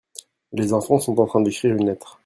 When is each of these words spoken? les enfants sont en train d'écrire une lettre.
les 0.51 0.73
enfants 0.73 0.97
sont 0.97 1.19
en 1.19 1.27
train 1.27 1.41
d'écrire 1.41 1.75
une 1.75 1.85
lettre. 1.85 2.19